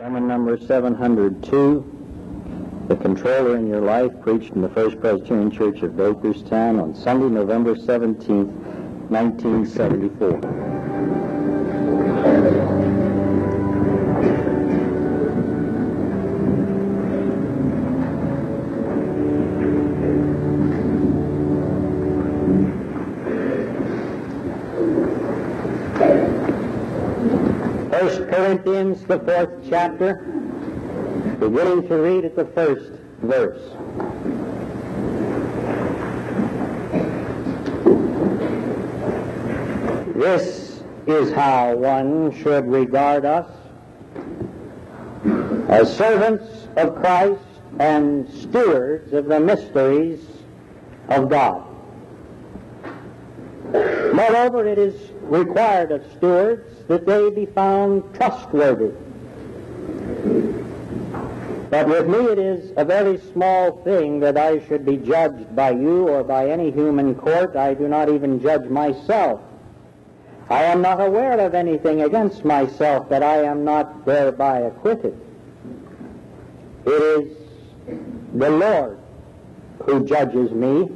[0.00, 5.90] Sermon number 702, The Controller in Your Life, preached in the First Presbyterian Church of
[5.90, 8.50] Bakerstown on Sunday, November 17th,
[9.10, 10.79] 1974.
[28.50, 30.14] Corinthians, the fourth chapter,
[31.38, 32.90] beginning to read at the first
[33.22, 33.62] verse.
[40.16, 43.48] This is how one should regard us
[45.68, 47.40] as servants of Christ
[47.78, 50.26] and stewards of the mysteries
[51.08, 51.68] of God.
[54.12, 58.92] Moreover, it is required of stewards that they be found trustworthy.
[61.70, 65.70] But with me it is a very small thing that I should be judged by
[65.70, 67.54] you or by any human court.
[67.54, 69.40] I do not even judge myself.
[70.50, 75.16] I am not aware of anything against myself that I am not thereby acquitted.
[76.86, 77.38] It is
[78.34, 78.98] the Lord
[79.84, 80.88] who judges me.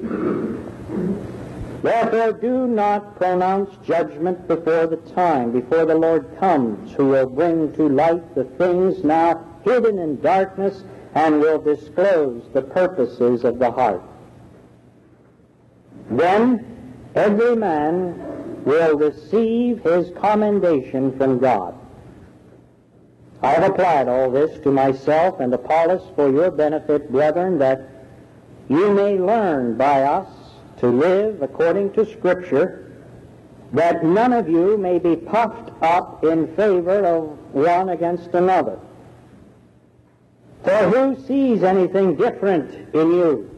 [1.84, 7.74] Therefore, do not pronounce judgment before the time, before the Lord comes, who will bring
[7.74, 10.82] to light the things now hidden in darkness
[11.14, 14.02] and will disclose the purposes of the heart.
[16.08, 16.64] Then
[17.14, 21.74] every man will receive his commendation from God.
[23.42, 27.90] I have applied all this to myself and Apollos for your benefit, brethren, that
[28.70, 30.43] you may learn by us
[30.78, 32.92] to live according to Scripture,
[33.72, 38.78] that none of you may be puffed up in favor of one against another.
[40.62, 43.50] For who sees anything different in you?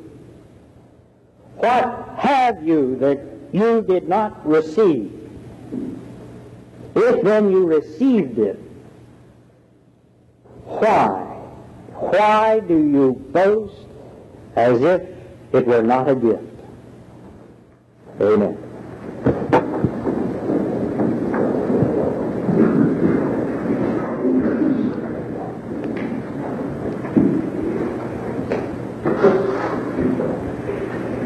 [1.57, 3.21] What have you that
[3.53, 5.13] you did not receive?
[6.95, 8.59] If then you received it,
[10.65, 11.21] why?
[11.95, 13.87] Why do you boast
[14.57, 15.03] as if
[15.53, 16.56] it were not a gift?
[18.19, 18.55] Amen.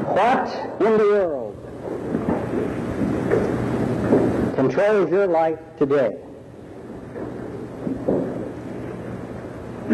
[0.08, 0.48] What
[0.80, 1.56] in the world
[4.56, 6.16] controls your life today?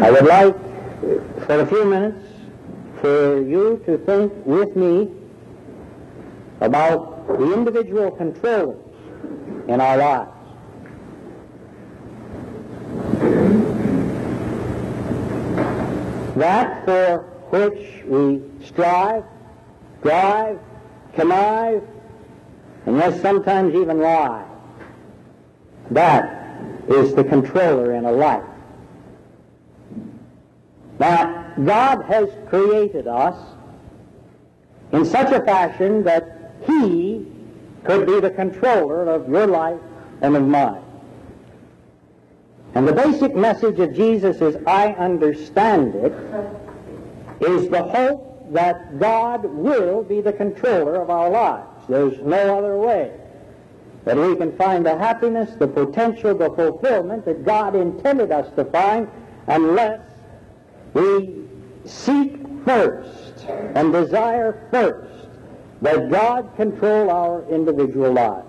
[0.01, 0.55] I would like,
[1.45, 2.25] for a few minutes,
[3.01, 5.16] for you to think with me
[6.61, 8.77] about the individual controllers
[9.67, 10.31] in our lives.
[16.35, 17.19] That for
[17.49, 19.23] which we strive,
[20.01, 20.59] drive,
[21.13, 21.83] connive,
[22.85, 24.45] and yes, sometimes even lie.
[25.91, 28.43] That is the controller in a life.
[30.99, 33.35] Now, God has created us
[34.91, 36.36] in such a fashion that
[36.67, 37.25] He
[37.83, 39.79] could be the controller of your life
[40.21, 40.83] and of mine.
[42.75, 46.13] And the basic message of Jesus, as I understand it,
[47.39, 51.85] is the hope that God will be the controller of our lives.
[51.87, 53.11] There's no other way
[54.05, 58.65] that we can find the happiness, the potential, the fulfillment that God intended us to
[58.65, 59.09] find
[59.47, 60.01] unless
[60.93, 61.43] we
[61.85, 65.16] seek first and desire first
[65.81, 68.47] that God control our individual lives.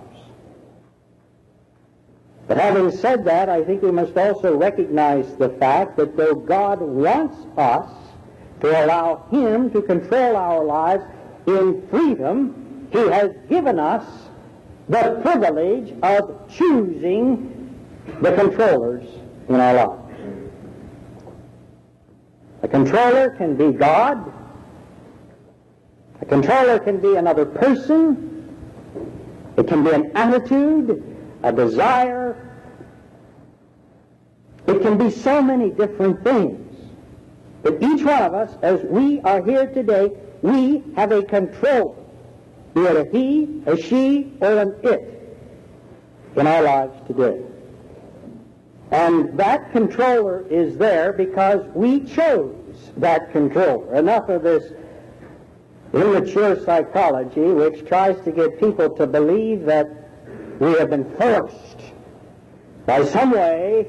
[2.47, 6.81] But having said that, I think we must also recognize the fact that though God
[6.81, 7.91] wants us
[8.61, 11.05] to allow Him to control our lives
[11.47, 14.05] in freedom, He has given us
[14.89, 17.55] the privilege of choosing
[18.23, 19.07] the controllers
[19.49, 20.09] in our lives.
[22.63, 24.33] A controller can be God.
[26.29, 28.57] Controller can be another person.
[29.57, 31.03] It can be an attitude,
[31.43, 32.37] a desire.
[34.67, 36.65] It can be so many different things.
[37.63, 41.97] But each one of us, as we are here today, we have a controller,
[42.75, 45.37] be it a he, a she, or an it
[46.37, 47.43] in our lives today.
[48.91, 52.55] And that controller is there because we chose
[52.97, 53.95] that controller.
[53.95, 54.73] Enough of this
[55.93, 59.89] immature psychology which tries to get people to believe that
[60.61, 61.81] we have been forced
[62.87, 63.87] by some way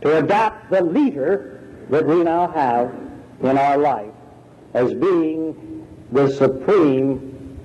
[0.00, 1.60] to adopt the leader
[1.90, 2.94] that we now have
[3.42, 4.12] in our life
[4.74, 7.58] as being the supreme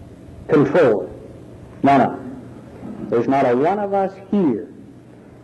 [0.47, 1.09] controller.
[1.83, 2.19] No, no.
[3.09, 4.73] There's not a one of us here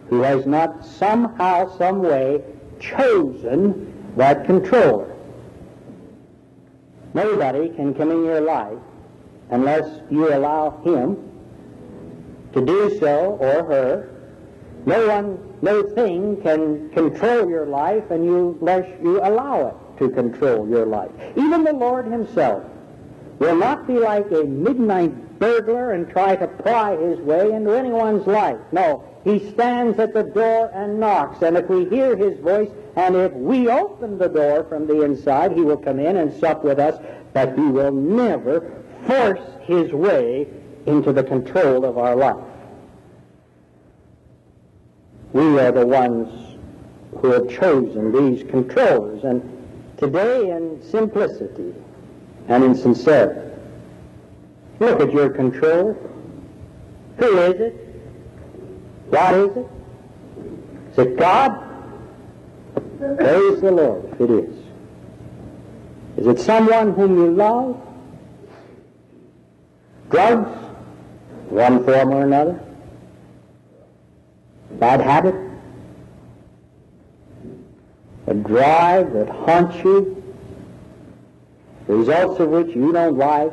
[0.10, 2.44] who has not somehow, some way
[2.80, 5.16] chosen that controller.
[7.14, 8.78] Nobody can come in your life
[9.50, 11.18] unless you allow him
[12.54, 14.10] to do so or her.
[14.86, 20.10] No one, no thing can control your life and you, unless you allow it to
[20.10, 21.12] control your life.
[21.36, 22.64] Even the Lord himself
[23.40, 28.28] will not be like a midnight burglar and try to pry his way into anyone's
[28.28, 28.60] life.
[28.72, 33.16] No, he stands at the door and knocks, and if we hear his voice, and
[33.16, 36.80] if we open the door from the inside, he will come in and sup with
[36.80, 37.02] us,
[37.34, 40.48] but he will never force his way
[40.86, 42.44] into the control of our life.
[45.32, 46.58] We are the ones
[47.20, 49.42] who have chosen these controllers, and
[49.98, 51.74] today in simplicity
[52.48, 53.49] and in sincerity,
[54.80, 55.94] look at your controller.
[57.18, 57.74] Who is it?
[59.10, 59.68] What is it?
[60.92, 61.66] Is it God?
[62.98, 64.56] Praise the Lord if it is.
[66.18, 67.82] Is it someone whom you love?
[70.10, 70.50] Drugs?
[71.50, 72.60] One form or another?
[74.72, 75.36] Bad habit?
[78.28, 80.24] A drive that haunts you?
[81.88, 83.52] The results of which you don't like,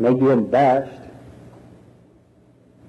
[0.00, 1.02] make you embarrassed?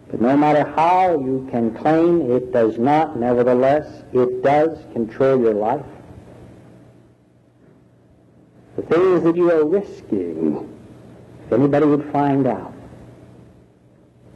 [0.09, 5.53] But no matter how you can claim it does not, nevertheless, it does control your
[5.53, 5.85] life.
[8.77, 10.69] The things that you are risking,
[11.45, 12.73] if anybody would find out.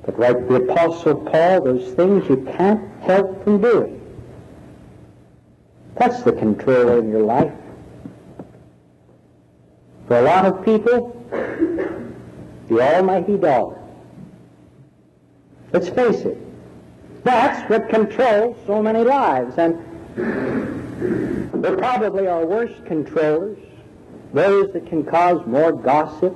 [0.04, 3.98] But like the Apostle Paul, those things you can't help from doing.
[5.96, 7.54] That's the controller in your life.
[10.08, 11.16] For a lot of people,
[12.72, 13.78] the almighty dollar
[15.74, 16.38] Let's face it.
[17.24, 19.58] That's what controls so many lives.
[19.58, 19.80] And
[21.64, 23.58] there probably are worse controllers,
[24.34, 26.36] those that can cause more gossip,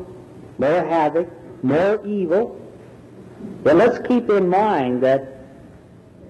[0.58, 1.30] more havoc,
[1.64, 2.62] more evil.
[3.64, 5.38] But let's keep in mind that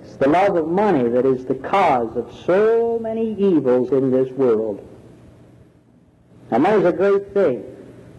[0.01, 4.31] it's the love of money that is the cause of so many evils in this
[4.31, 4.87] world.
[6.49, 7.63] Now, money's a great thing.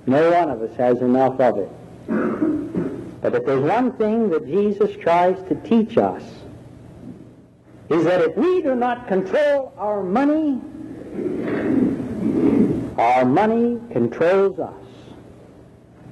[0.07, 1.71] No one of us has enough of it.
[2.09, 6.23] But if there's one thing that Jesus tries to teach us,
[7.89, 10.61] is that if we do not control our money,
[12.99, 14.75] our money controls us.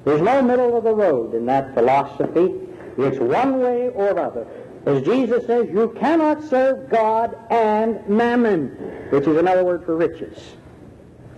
[0.04, 2.54] There's no middle of the road in that philosophy.
[2.98, 4.46] It's one way or other.
[4.86, 8.68] As Jesus says, you cannot serve God and mammon,
[9.10, 10.56] which is another word for riches.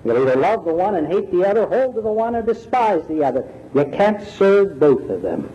[0.06, 3.04] You'll either love the one and hate the other, hold to the one or despise
[3.08, 3.44] the other.
[3.74, 5.50] You can't serve both of them.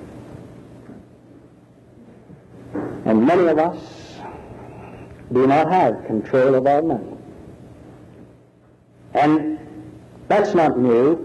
[3.05, 3.79] And many of us
[5.31, 7.15] do not have control of our money.
[9.13, 9.57] And
[10.27, 11.15] that's not new.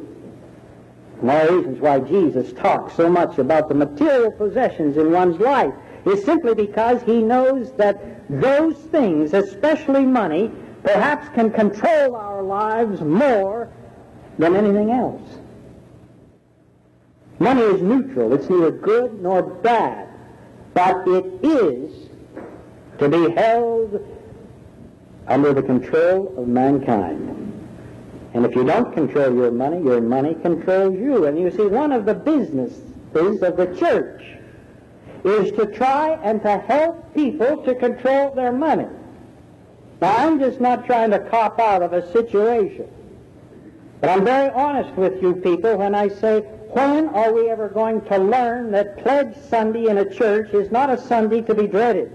[1.21, 5.41] One of the reasons why Jesus talks so much about the material possessions in one's
[5.41, 5.75] life
[6.05, 10.53] is simply because he knows that those things, especially money,
[10.87, 13.69] perhaps can control our lives more
[14.39, 15.39] than anything else.
[17.39, 18.33] Money is neutral.
[18.33, 20.07] It's neither good nor bad
[20.77, 22.11] but it is
[22.99, 24.07] to be held
[25.27, 27.33] under the control of mankind.
[28.35, 31.25] And if you don't control your money, your money controls you.
[31.25, 32.83] And you see, one of the businesses
[33.15, 34.23] of the church
[35.25, 38.87] is to try and to help people to control their money.
[40.01, 42.89] Now, I'm just not trying to cop out of a situation.
[44.01, 48.03] But I'm very honest with you people when I say when are we ever going
[48.03, 52.13] to learn that Pledge Sunday in a church is not a Sunday to be dreaded?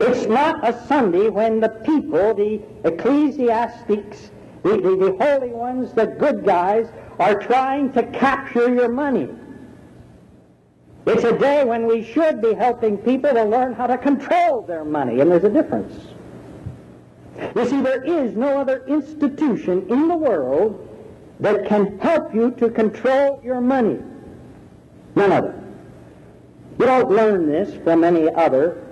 [0.00, 4.30] It's not a Sunday when the people, the ecclesiastics,
[4.62, 6.88] the, the, the holy ones, the good guys,
[7.18, 9.28] are trying to capture your money.
[11.08, 14.84] It's a day when we should be helping people to learn how to control their
[14.84, 15.94] money, and there's a difference.
[17.56, 20.86] You see, there is no other institution in the world
[21.40, 23.98] that can help you to control your money.
[25.14, 25.64] None other.
[26.78, 28.84] You don't learn this from any other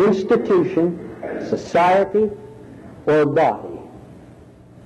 [0.00, 1.14] institution,
[1.48, 2.28] society,
[3.06, 3.78] or body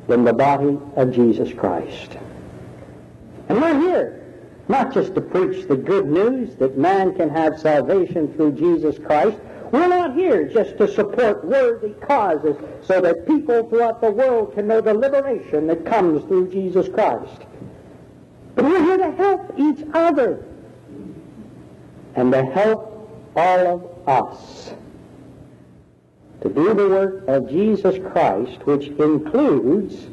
[0.08, 2.18] than the body of Jesus Christ.
[3.48, 4.25] And we're here
[4.68, 9.38] not just to preach the good news that man can have salvation through Jesus Christ.
[9.70, 14.66] We're not here just to support worthy causes so that people throughout the world can
[14.66, 17.42] know the liberation that comes through Jesus Christ.
[18.54, 20.44] But we're here to help each other
[22.14, 22.92] and to help
[23.36, 24.74] all of us
[26.40, 30.06] to do the work of Jesus Christ, which includes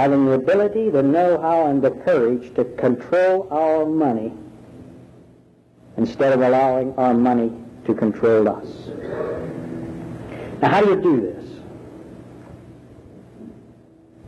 [0.00, 4.32] having the ability, the know-how, and the courage to control our money
[5.98, 7.52] instead of allowing our money
[7.84, 8.66] to control us.
[10.62, 11.44] Now, how do you do this?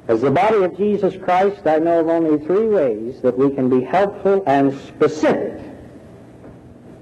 [0.09, 3.71] As the body of Jesus Christ, I know of only three ways that we can
[3.71, 5.59] be helpful and specific.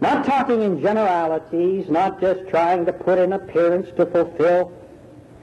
[0.00, 4.72] Not talking in generalities, not just trying to put an appearance to fulfill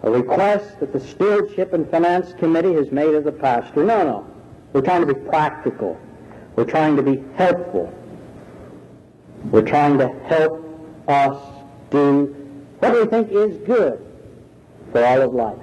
[0.04, 3.84] a request that the Stewardship and Finance Committee has made of the pastor.
[3.84, 4.28] No, no.
[4.74, 6.00] We're trying to be practical.
[6.56, 7.94] We're trying to be helpful.
[9.52, 10.64] We're trying to help
[11.08, 11.38] us
[11.90, 12.26] do
[12.80, 14.04] what we think is good
[14.92, 15.58] for all of life.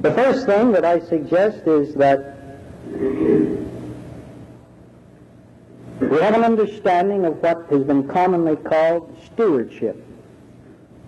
[0.00, 2.36] The first thing that I suggest is that
[6.00, 10.02] we have an understanding of what has been commonly called stewardship,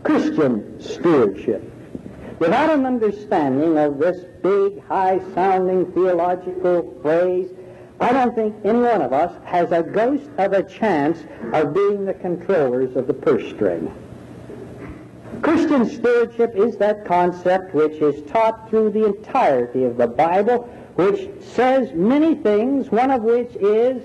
[0.03, 1.63] Christian stewardship.
[2.39, 7.51] Without an understanding of this big, high-sounding theological phrase,
[8.01, 11.19] I don't think any one of us has a ghost of a chance
[11.53, 13.93] of being the controllers of the purse string.
[15.43, 20.63] Christian stewardship is that concept which is taught through the entirety of the Bible,
[20.95, 24.03] which says many things, one of which is,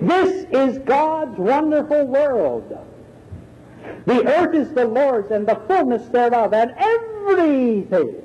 [0.00, 2.78] this is God's wonderful world.
[4.06, 8.22] The earth is the Lord's and the fullness thereof, and everything,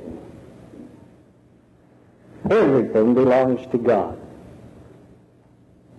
[2.50, 4.20] everything belongs to God.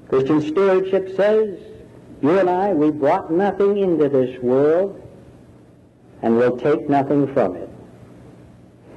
[0.08, 1.58] Christian stewardship says,
[2.22, 5.02] you and I, we brought nothing into this world,
[6.22, 7.68] and will take nothing from it.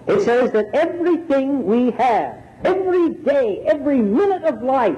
[0.08, 4.98] It says that everything we have, every day, every minute of life,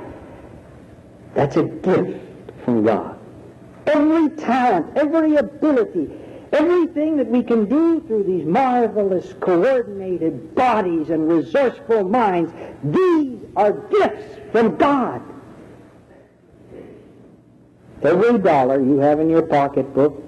[1.33, 2.19] that's a gift
[2.63, 3.10] from God.
[3.93, 6.10] Every talent, every ability,
[6.53, 13.74] everything that we can do through these marvelous coordinated bodies and resourceful minds, these are
[13.74, 15.21] gifts from God.
[18.01, 20.24] Every dollar you have in your pocketbook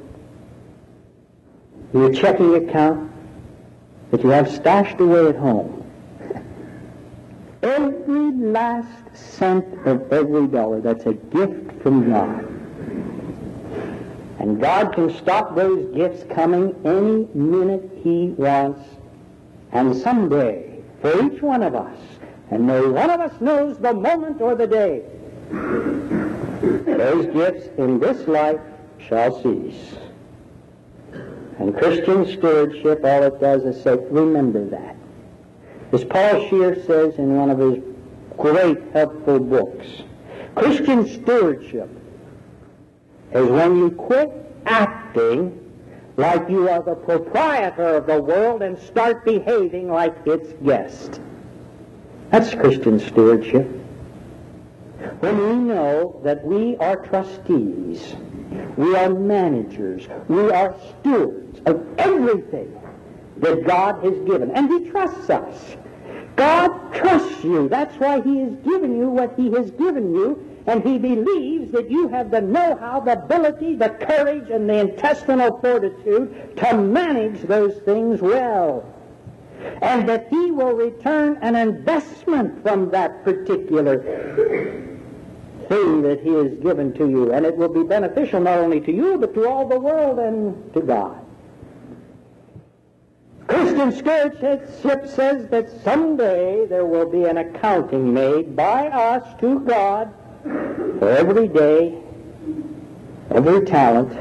[1.94, 3.12] your checking account
[4.12, 5.80] that you have stashed away at home.
[7.64, 12.53] Every last cent of every dollar, that's a gift from God.
[14.44, 18.82] And God can stop those gifts coming any minute He wants.
[19.72, 21.98] And someday, for each one of us,
[22.52, 25.04] and no one of us knows the moment or the day,
[25.50, 28.60] those gifts in this life
[29.08, 29.96] shall cease.
[31.60, 34.98] And Christian stewardship, all it does is say, remember that.
[35.94, 37.82] As Paul Shear says in one of his
[38.38, 39.88] great helpful books,
[40.56, 41.90] Christian stewardship
[43.34, 44.32] is when you quit
[44.66, 45.60] acting
[46.18, 51.20] like you are the proprietor of the world and start behaving like its guest.
[52.30, 53.68] That's Christian stewardship.
[55.20, 58.16] When we know that we are trustees,
[58.78, 62.80] we are managers, we are stewards, of everything
[63.38, 64.52] that God has given.
[64.52, 65.78] And He trusts us.
[66.36, 67.70] God trusts you.
[67.70, 70.53] That's why He has given you what He has given you.
[70.66, 75.60] And He believes that you have the know-how, the ability, the courage, and the intestinal
[75.60, 78.86] fortitude to manage those things well.
[79.82, 84.00] And that He will return an investment from that particular
[85.68, 87.34] thing that He has given to you.
[87.34, 90.74] And it will be beneficial not only to you, but to all the world and
[90.74, 91.20] to God.
[93.48, 100.14] Christian stewardship says that someday there will be an accounting made by us to God
[100.46, 102.02] every day,
[103.32, 104.18] every talent,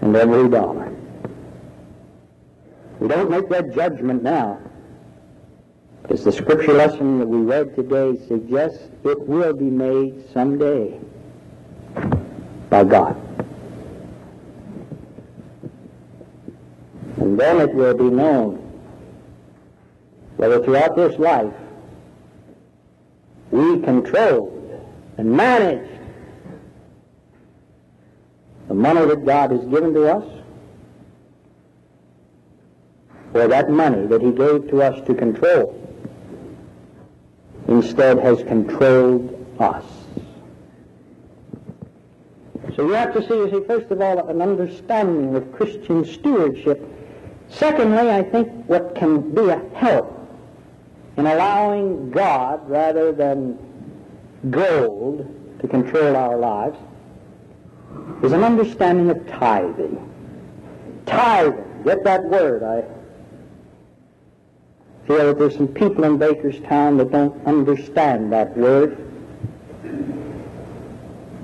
[0.00, 0.92] and every dollar.
[3.00, 4.60] We don't make that judgment now.
[6.02, 11.00] Because the scripture lesson that we read today suggests it will be made someday
[12.68, 13.16] by God.
[17.16, 18.56] And then it will be known
[20.36, 21.54] whether throughout this life
[23.52, 24.58] we controlled
[25.18, 25.92] and managed
[28.68, 30.24] the money that God has given to us,
[33.34, 35.78] or that money that He gave to us to control
[37.68, 39.84] instead has controlled us.
[42.74, 46.82] So you have to see, you see, first of all, an understanding of Christian stewardship.
[47.50, 50.21] Secondly, I think what can be a help
[51.16, 53.58] in allowing God rather than
[54.50, 55.28] gold
[55.60, 56.78] to control our lives
[58.22, 60.08] is an understanding of tithing.
[61.06, 62.62] Tithing, get that word.
[62.62, 62.84] I
[65.06, 68.96] feel that there's some people in Bakerstown that don't understand that word.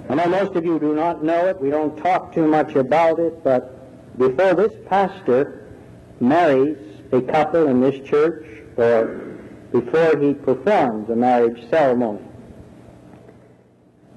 [0.09, 1.61] I know most of you do not know it.
[1.61, 5.67] We don't talk too much about it, but before this pastor
[6.21, 6.79] marries
[7.13, 8.47] a couple in this church,
[8.77, 9.28] or
[9.73, 12.23] before he performs a marriage ceremony,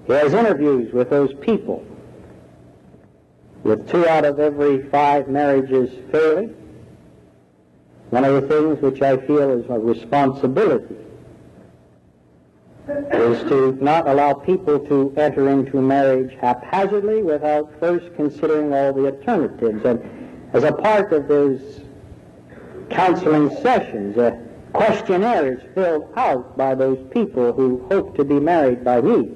[0.07, 1.85] he has interviews with those people.
[3.63, 6.55] With two out of every five marriages failing,
[8.09, 10.95] one of the things which I feel is a responsibility
[12.87, 19.05] is to not allow people to enter into marriage haphazardly without first considering all the
[19.05, 19.85] alternatives.
[19.85, 20.01] And
[20.53, 21.81] as a part of those
[22.89, 24.37] counseling sessions, a
[24.73, 29.31] questionnaire is filled out by those people who hope to be married by me.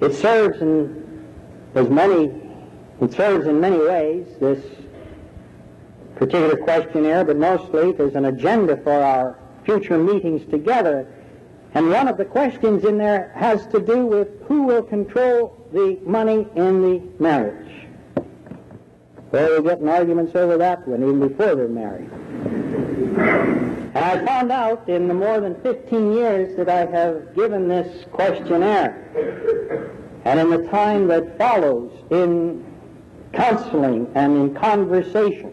[0.00, 1.26] It serves in
[1.74, 2.32] as many
[3.00, 4.62] it serves in many ways, this
[6.16, 11.08] particular questionnaire, but mostly there's an agenda for our future meetings together
[11.74, 15.98] and one of the questions in there has to do with who will control the
[16.04, 17.86] money in the marriage.
[19.30, 22.10] Well, we're getting arguments over that one even before they're married.
[23.20, 28.04] And I found out in the more than 15 years that I have given this
[28.12, 29.90] questionnaire,
[30.24, 32.64] and in the time that follows in
[33.32, 35.52] counseling and in conversation,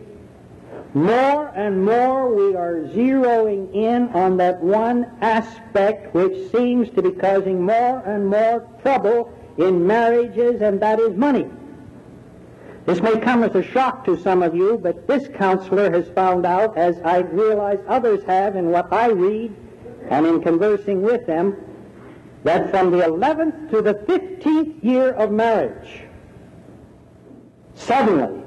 [0.93, 7.11] more and more we are zeroing in on that one aspect which seems to be
[7.11, 11.47] causing more and more trouble in marriages, and that is money.
[12.87, 16.45] This may come as a shock to some of you, but this counselor has found
[16.45, 19.53] out, as I realize others have in what I read
[20.09, 21.57] and in conversing with them,
[22.45, 26.03] that from the 11th to the 15th year of marriage,
[27.75, 28.41] suddenly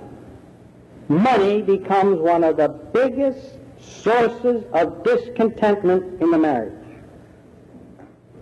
[1.09, 6.73] money becomes one of the biggest sources of discontentment in the marriage.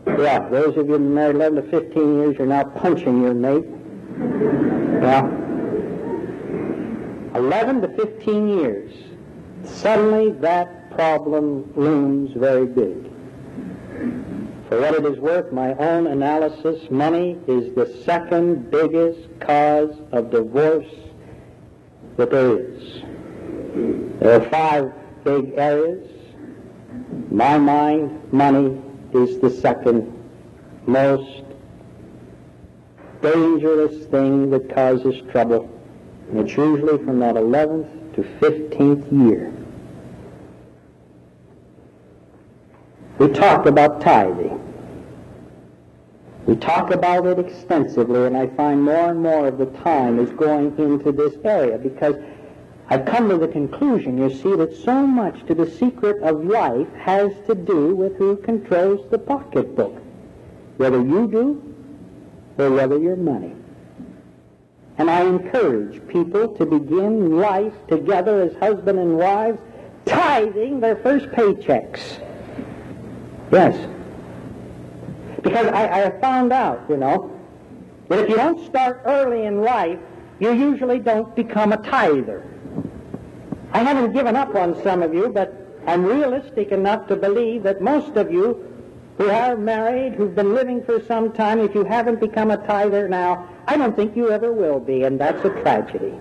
[0.06, 3.66] Yeah, those of you married 11 to 15 years, you're now punching your mate.
[5.02, 5.46] Yeah.
[7.38, 8.92] 11 to 15 years.
[9.62, 13.04] Suddenly that problem looms very big.
[14.68, 20.30] For what it is worth, my own analysis, money is the second biggest cause of
[20.32, 20.92] divorce
[22.16, 23.02] that there is.
[24.18, 26.10] There are five big areas.
[27.30, 30.12] My mind, money is the second
[30.86, 31.44] most
[33.22, 35.77] dangerous thing that causes trouble.
[36.30, 39.52] And it's usually from that 11th to 15th year.
[43.18, 44.64] We talk about tithing.
[46.46, 50.30] We talk about it extensively, and I find more and more of the time is
[50.30, 52.16] going into this area because
[52.90, 56.90] I've come to the conclusion, you see, that so much to the secret of life
[56.94, 60.00] has to do with who controls the pocketbook,
[60.78, 61.62] whether you do
[62.56, 63.54] or whether your money.
[64.98, 69.58] And I encourage people to begin life together as husband and wives,
[70.04, 72.20] tithing their first paychecks.
[73.52, 73.88] Yes,
[75.42, 77.30] because I, I have found out, you know,
[78.08, 79.98] that if you don't start early in life,
[80.40, 82.44] you usually don't become a tither.
[83.72, 85.54] I haven't given up on some of you, but
[85.86, 88.67] I'm realistic enough to believe that most of you
[89.18, 93.08] who are married, who've been living for some time, if you haven't become a tither
[93.08, 96.14] now, I don't think you ever will be, and that's a tragedy.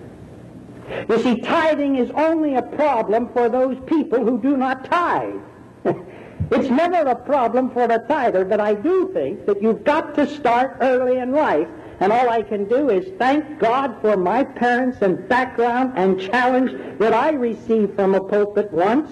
[1.07, 5.41] You see, tithing is only a problem for those people who do not tithe.
[6.49, 10.25] It's never a problem for the tither, but I do think that you've got to
[10.25, 11.67] start early in life.
[11.99, 16.71] And all I can do is thank God for my parents and background and challenge
[16.99, 19.11] that I received from a pulpit once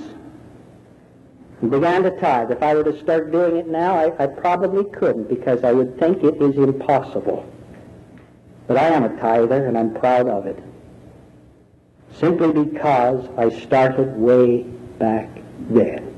[1.62, 2.52] and began to tithe.
[2.52, 5.98] If I were to start doing it now, I, I probably couldn't because I would
[6.00, 7.50] think it is impossible.
[8.68, 10.62] But I am a tither and I'm proud of it.
[12.14, 14.64] Simply because I started way
[15.00, 15.30] back
[15.70, 16.12] then.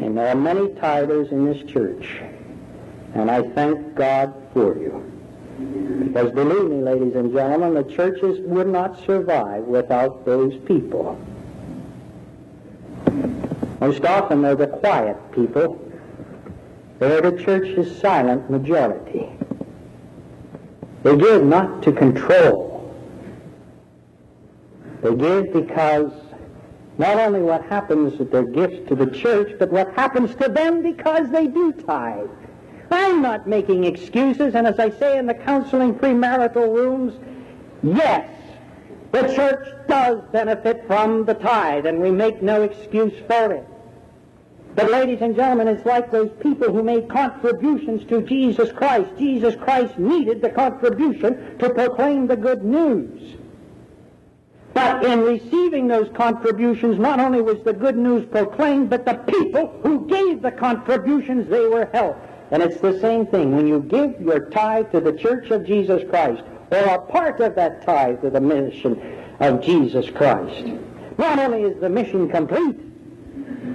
[0.00, 2.20] And there are many tithers in this church.
[3.14, 5.06] And I thank God for you.
[6.04, 11.20] Because believe me, ladies and gentlemen, the churches would not survive without those people.
[13.80, 15.80] Most often they're the quiet people.
[16.98, 19.30] They're the church's silent majority.
[21.02, 22.94] They give not to control.
[25.02, 26.12] They give because
[26.98, 30.82] not only what happens with their gifts to the church, but what happens to them
[30.82, 32.28] because they do tithe.
[32.90, 37.14] I'm not making excuses, and as I say in the counseling premarital rooms,
[37.82, 38.28] yes,
[39.12, 43.66] the church does benefit from the tithe, and we make no excuse for it.
[44.74, 49.10] But ladies and gentlemen, it's like those people who made contributions to Jesus Christ.
[49.18, 53.36] Jesus Christ needed the contribution to proclaim the good news.
[54.72, 59.80] But in receiving those contributions, not only was the good news proclaimed, but the people
[59.82, 62.24] who gave the contributions, they were helped.
[62.52, 63.54] And it's the same thing.
[63.54, 67.56] When you give your tithe to the Church of Jesus Christ, or a part of
[67.56, 69.00] that tithe to the mission
[69.40, 70.66] of Jesus Christ,
[71.18, 72.78] not only is the mission complete,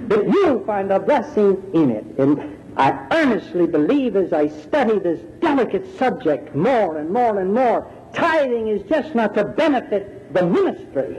[0.08, 2.04] but you'll find a blessing in it.
[2.18, 7.90] And I earnestly believe as I study this delicate subject more and more and more,
[8.12, 11.16] tithing is just not to benefit the ministry.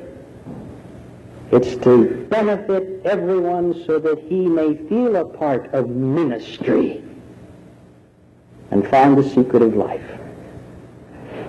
[1.51, 7.03] It's to benefit everyone so that he may feel a part of ministry
[8.69, 10.03] and find the secret of life.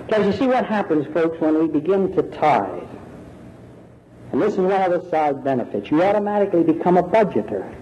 [0.07, 2.88] Because you see what happens, folks, when we begin to tithe.
[4.31, 5.89] And this is one of the side benefits.
[5.89, 7.75] You automatically become a budgeter.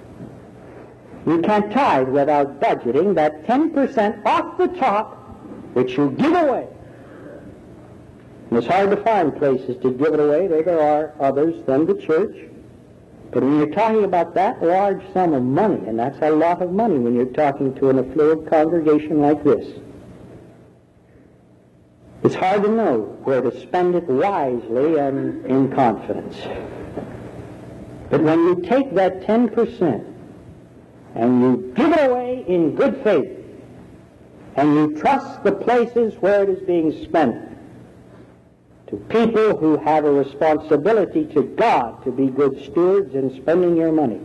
[1.26, 5.16] You can't tithe without budgeting that 10% off the top
[5.74, 6.68] which you give away.
[8.50, 10.48] And it's hard to find places to give it away.
[10.48, 12.50] There are others than the church.
[13.32, 16.72] But when you're talking about that large sum of money, and that's a lot of
[16.72, 19.68] money when you're talking to an affluent congregation like this,
[22.24, 26.36] it's hard to know where to spend it wisely and in confidence.
[28.10, 30.14] But when you take that 10%
[31.16, 33.38] and you give it away in good faith,
[34.56, 37.58] and you trust the places where it is being spent
[38.88, 43.92] to people who have a responsibility to God to be good stewards in spending your
[43.92, 44.22] money.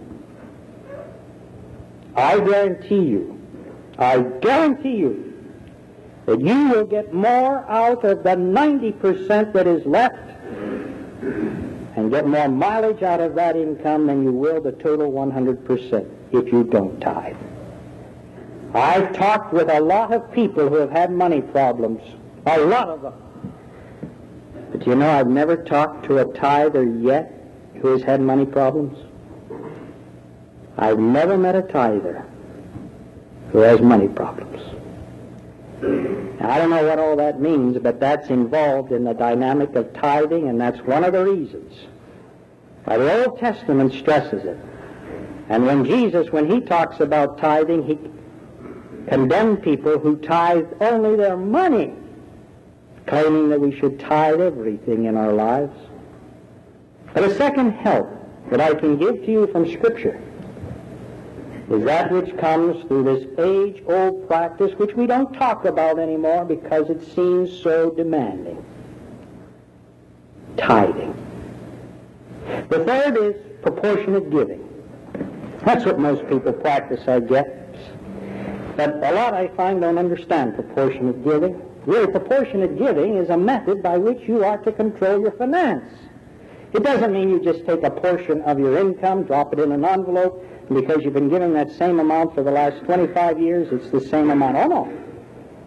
[2.14, 3.38] I guarantee you,
[3.98, 5.31] I guarantee you,
[6.26, 10.16] that you will get more out of the 90% that is left
[11.96, 16.52] and get more mileage out of that income than you will the total 100% if
[16.52, 17.36] you don't tithe.
[18.74, 22.02] I've talked with a lot of people who have had money problems,
[22.46, 23.14] a lot of them.
[24.70, 27.32] But you know, I've never talked to a tither yet
[27.80, 28.96] who has had money problems.
[30.78, 32.24] I've never met a tither
[33.50, 34.71] who has money problems.
[35.82, 39.92] Now, I don't know what all that means, but that's involved in the dynamic of
[39.94, 41.72] tithing, and that's one of the reasons
[42.84, 44.58] why the Old Testament stresses it.
[45.48, 47.98] And when Jesus, when he talks about tithing, he
[49.08, 51.92] condemned people who tithe only their money
[53.06, 55.76] claiming that we should tithe everything in our lives.
[57.12, 58.08] But a second help
[58.50, 60.20] that I can give to you from Scripture
[61.72, 66.90] is that which comes through this age-old practice which we don't talk about anymore because
[66.90, 68.62] it seems so demanding.
[70.56, 71.14] Tithing.
[72.68, 74.68] The third is proportionate giving.
[75.64, 77.48] That's what most people practice, I guess.
[78.76, 81.60] But a lot I find don't understand proportionate giving.
[81.86, 85.90] Really, proportionate giving is a method by which you are to control your finance.
[86.72, 89.84] It doesn't mean you just take a portion of your income, drop it in an
[89.84, 93.90] envelope, and because you've been giving that same amount for the last 25 years, it's
[93.90, 94.56] the same amount.
[94.56, 94.98] Oh, no.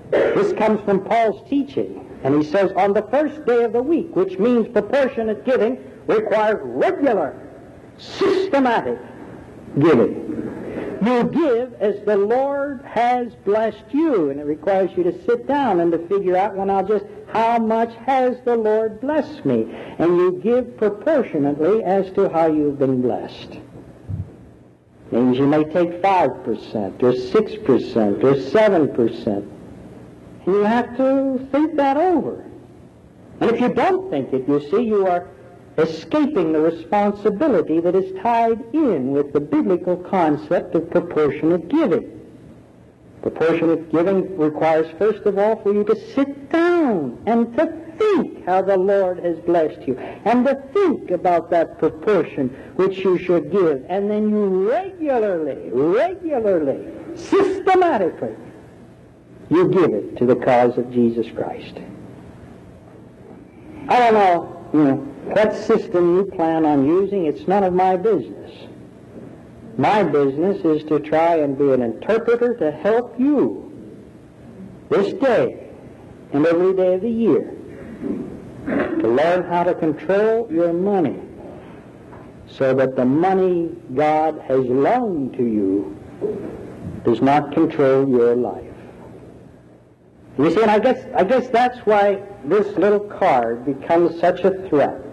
[0.10, 2.02] This comes from Paul's teaching.
[2.24, 6.60] And he says, on the first day of the week, which means proportionate giving, requires
[6.63, 7.39] regular,
[7.98, 8.98] systematic
[9.80, 10.45] giving.
[11.06, 15.80] You give as the Lord has blessed you, and it requires you to sit down
[15.80, 19.68] and to figure out, well, now just how much has the Lord blessed me?
[20.00, 23.60] And you give proportionately as to how you've been blessed.
[25.12, 29.28] Means you may take 5% or 6% or 7%.
[29.28, 29.48] And
[30.48, 32.44] you have to think that over.
[33.41, 35.28] And if you don't think it, you see, you are
[35.78, 42.12] escaping the responsibility that is tied in with the biblical concept of proportionate giving.
[43.22, 47.66] Proportionate giving requires, first of all, for you to sit down and to
[47.98, 53.18] think how the Lord has blessed you, and to think about that proportion which you
[53.18, 56.86] should give, and then you regularly, regularly,
[57.16, 58.36] systematically,
[59.50, 61.76] you give it to the cause of Jesus Christ.
[63.88, 67.96] I don't know, you know, what system you plan on using, it's none of my
[67.96, 68.52] business.
[69.78, 73.62] My business is to try and be an interpreter to help you
[74.90, 75.70] this day
[76.32, 77.52] and every day of the year
[78.66, 81.20] to learn how to control your money
[82.48, 85.98] so that the money God has loaned to you
[87.04, 88.64] does not control your life.
[90.38, 94.68] You see, and I guess, I guess that's why this little card becomes such a
[94.70, 95.05] threat.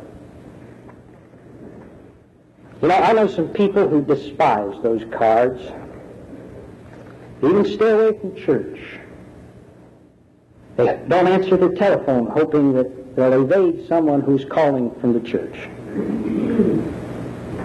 [2.82, 5.62] You know, I know some people who despise those cards,
[7.40, 8.80] even stay away from church.
[10.76, 15.54] They don't answer the telephone hoping that they'll evade someone who's calling from the church.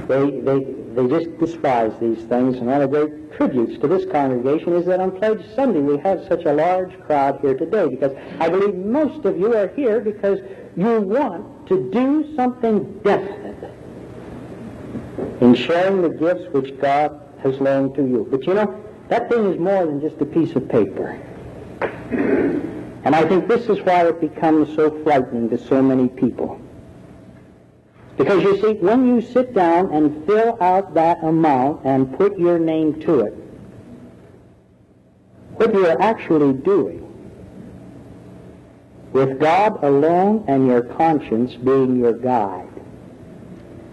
[0.08, 4.06] They, they, they just despise these things, and one of the great tributes to this
[4.12, 8.16] congregation is that on Pledge Sunday we have such a large crowd here today, because
[8.40, 10.40] I believe most of you are here because
[10.76, 13.57] you want to do something definite
[15.42, 18.28] in sharing the gifts which God has loaned to you.
[18.30, 21.20] But you know, that thing is more than just a piece of paper.
[23.04, 26.60] And I think this is why it becomes so frightening to so many people.
[28.18, 32.58] Because you see, when you sit down and fill out that amount and put your
[32.58, 33.34] name to it,
[35.56, 37.04] what you're actually doing,
[39.14, 42.68] with God alone and your conscience being your guide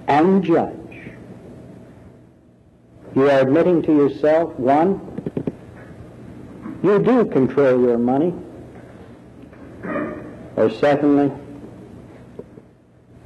[0.08, 0.83] and judge,
[3.14, 5.00] you are admitting to yourself, one,
[6.82, 8.34] you do control your money,
[10.56, 11.32] or secondly,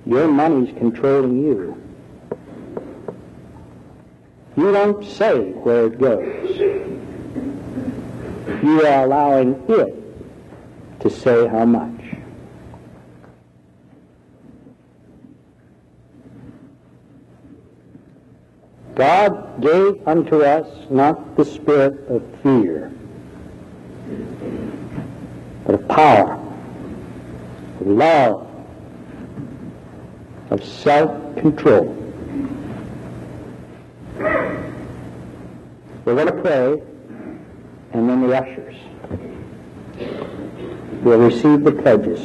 [0.06, 1.82] your money's controlling you.
[4.56, 6.58] You don't say where it goes.
[8.62, 11.97] You are allowing it to say how much.
[18.98, 22.92] God gave unto us not the spirit of fear,
[25.64, 26.32] but of power,
[27.80, 28.50] of love,
[30.50, 31.94] of self-control.
[36.04, 36.82] We're going to pray,
[37.92, 38.74] and then the ushers
[41.04, 42.18] will receive the pledges,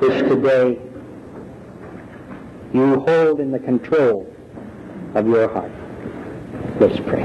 [0.00, 0.80] which today
[2.72, 4.33] you hold in the control
[5.14, 5.72] of your heart.
[6.80, 7.24] Let's pray.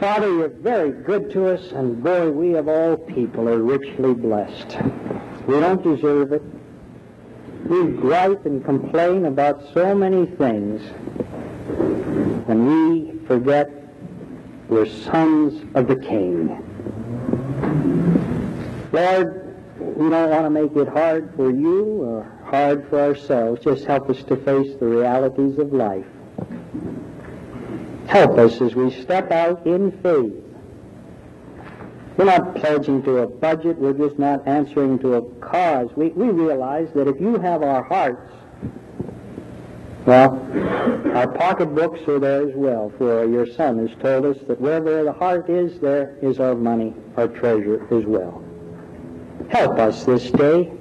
[0.00, 4.78] Father, you're very good to us, and boy, we of all people are richly blessed.
[5.46, 6.42] We don't deserve it.
[7.66, 10.82] We gripe and complain about so many things,
[12.48, 13.70] and we forget
[14.68, 16.64] we're sons of the King.
[18.92, 23.62] Lord, we don't want to make it hard for you or hard for ourselves.
[23.62, 26.06] Just help us to face the realities of life.
[28.06, 30.32] Help us as we step out in faith.
[32.16, 33.78] We're not pledging to a budget.
[33.78, 35.90] We're just not answering to a cause.
[35.94, 38.32] We, we realize that if you have our hearts,
[40.06, 40.40] well,
[41.14, 45.12] our pocketbooks are there as well, for your son has told us that wherever the
[45.12, 48.42] heart is, there is our money, our treasure as well.
[49.50, 50.77] Help us this day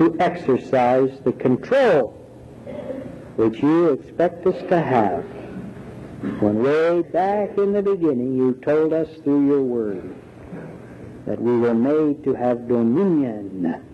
[0.00, 2.12] to exercise the control
[3.36, 5.22] which you expect us to have
[6.40, 10.16] when way back in the beginning you told us through your word
[11.26, 13.84] that we were made to have dominion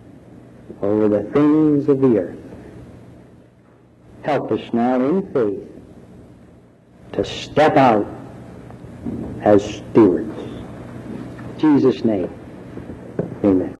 [0.81, 2.39] over the things of the earth.
[4.23, 5.69] Help us now in faith
[7.11, 8.07] to step out
[9.41, 10.39] as stewards.
[10.39, 12.33] In Jesus' name,
[13.43, 13.75] amen.